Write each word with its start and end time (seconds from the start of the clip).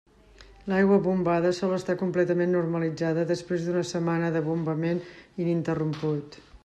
L'aigua 0.71 0.95
bombada 1.07 1.51
sol 1.57 1.73
estar 1.75 1.95
completament 1.99 2.51
normalitzada 2.55 3.27
després 3.33 3.67
d'una 3.67 3.85
setmana 3.91 4.33
de 4.39 4.43
bombament 4.49 5.03
ininterromput. 5.45 6.41